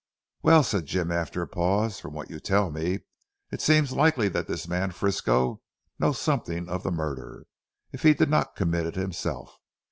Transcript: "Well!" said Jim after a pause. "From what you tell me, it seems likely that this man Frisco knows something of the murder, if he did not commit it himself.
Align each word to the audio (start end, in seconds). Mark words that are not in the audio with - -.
"Well!" 0.41 0.63
said 0.63 0.87
Jim 0.87 1.11
after 1.11 1.43
a 1.43 1.47
pause. 1.47 1.99
"From 1.99 2.15
what 2.15 2.31
you 2.31 2.39
tell 2.39 2.71
me, 2.71 3.01
it 3.51 3.61
seems 3.61 3.91
likely 3.91 4.29
that 4.29 4.47
this 4.47 4.67
man 4.67 4.89
Frisco 4.89 5.61
knows 5.99 6.17
something 6.19 6.67
of 6.67 6.81
the 6.81 6.89
murder, 6.89 7.45
if 7.91 8.01
he 8.01 8.15
did 8.15 8.31
not 8.31 8.55
commit 8.55 8.87
it 8.87 8.95
himself. 8.95 9.59